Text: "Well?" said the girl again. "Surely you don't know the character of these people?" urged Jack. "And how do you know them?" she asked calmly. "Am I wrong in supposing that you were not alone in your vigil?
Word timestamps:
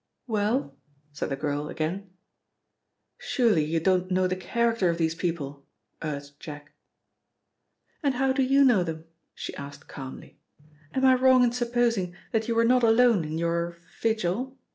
"Well?" 0.25 0.75
said 1.13 1.29
the 1.29 1.35
girl 1.35 1.69
again. 1.69 2.09
"Surely 3.19 3.63
you 3.63 3.79
don't 3.79 4.09
know 4.09 4.25
the 4.27 4.35
character 4.35 4.89
of 4.89 4.97
these 4.97 5.13
people?" 5.13 5.67
urged 6.01 6.39
Jack. 6.39 6.71
"And 8.01 8.15
how 8.15 8.33
do 8.33 8.41
you 8.41 8.63
know 8.63 8.83
them?" 8.83 9.05
she 9.35 9.55
asked 9.57 9.87
calmly. 9.87 10.39
"Am 10.95 11.05
I 11.05 11.13
wrong 11.13 11.43
in 11.43 11.51
supposing 11.51 12.15
that 12.31 12.47
you 12.47 12.55
were 12.55 12.65
not 12.65 12.81
alone 12.81 13.23
in 13.23 13.37
your 13.37 13.77
vigil? 14.01 14.57